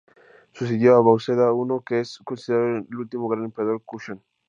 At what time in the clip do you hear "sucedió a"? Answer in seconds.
0.53-1.01